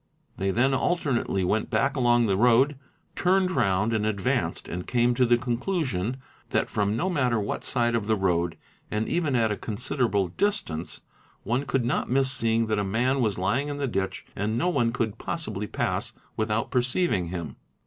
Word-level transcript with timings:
They 0.37 0.49
then 0.49 0.73
alternately 0.73 1.43
went 1.43 1.69
back 1.69 1.95
along 1.95 2.25
the 2.25 2.35
road, 2.35 2.75
turned 3.15 3.51
round, 3.51 3.93
and 3.93 4.03
advanced, 4.03 4.67
and 4.67 4.87
came 4.87 5.13
to 5.13 5.27
the 5.27 5.37
conclusion 5.37 6.17
that 6.49 6.71
from_ 6.71 6.93
no 6.95 7.07
matter 7.07 7.39
what 7.39 7.63
side 7.63 7.93
of 7.93 8.07
the 8.07 8.15
road, 8.15 8.57
and 8.89 9.07
even 9.07 9.35
at 9.35 9.51
a 9.51 9.55
considerable 9.55 10.29
distance, 10.29 11.01
one 11.43 11.65
could 11.67 11.85
not 11.85 12.09
miss 12.09 12.31
seeing 12.31 12.65
that 12.65 12.79
a 12.79 12.83
man 12.83 13.21
was 13.21 13.37
lying 13.37 13.67
in 13.67 13.77
the 13.77 13.85
ditch 13.87 14.25
and 14.35 14.57
no 14.57 14.69
one 14.69 14.91
could 14.91 15.19
possibly 15.19 15.67
pass 15.67 16.13
without 16.35 16.71
perceiving 16.71 17.27
him. 17.27 17.55